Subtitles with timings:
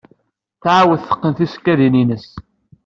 [0.61, 2.27] Tɛawed teqqen tisekkadin-nnes.